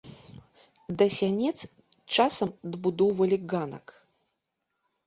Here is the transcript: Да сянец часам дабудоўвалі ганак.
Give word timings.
Да 1.01 1.05
сянец 1.17 1.53
часам 2.17 2.49
дабудоўвалі 2.73 3.37
ганак. 3.55 3.85